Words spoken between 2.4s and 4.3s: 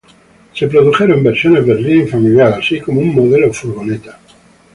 así como un modelo furgoneta.